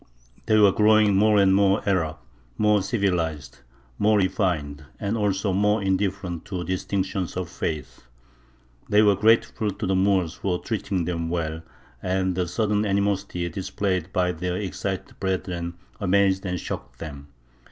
[0.47, 2.17] They were growing more and more Arab;
[2.57, 3.59] more civilized,
[3.99, 8.07] more refined, and also more indifferent to distinctions of faith.
[8.89, 11.61] They were grateful to the Moors for treating them well,
[12.01, 17.27] and the sudden animosity displayed by their excited brethren amazed and shocked them.